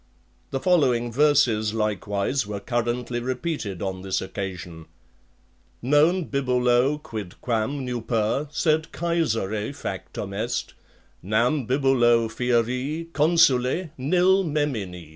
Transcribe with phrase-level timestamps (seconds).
[0.49, 4.87] The following verses likewise were currently repeated on this occasion:
[5.83, 10.73] Non Bibulo quidquam nuper, sed Caesare factum est;
[11.21, 15.09] Nam Bibulo fieri consule nil memini.